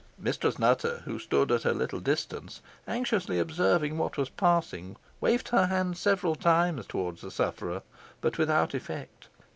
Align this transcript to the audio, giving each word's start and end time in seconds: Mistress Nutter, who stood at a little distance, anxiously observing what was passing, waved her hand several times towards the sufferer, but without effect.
Mistress 0.17 0.57
Nutter, 0.57 1.03
who 1.05 1.19
stood 1.19 1.51
at 1.51 1.63
a 1.63 1.73
little 1.73 1.99
distance, 1.99 2.61
anxiously 2.87 3.37
observing 3.37 3.99
what 3.99 4.17
was 4.17 4.29
passing, 4.31 4.95
waved 5.19 5.49
her 5.49 5.67
hand 5.67 5.95
several 5.95 6.33
times 6.33 6.87
towards 6.87 7.21
the 7.21 7.29
sufferer, 7.29 7.83
but 8.19 8.39
without 8.39 8.73
effect. 8.73 9.27